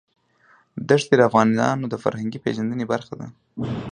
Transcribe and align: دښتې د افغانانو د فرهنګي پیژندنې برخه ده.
دښتې 0.89 1.15
د 1.17 1.21
افغانانو 1.29 1.85
د 1.89 1.95
فرهنګي 2.03 2.39
پیژندنې 2.45 2.85
برخه 2.91 3.13
ده. 3.19 3.27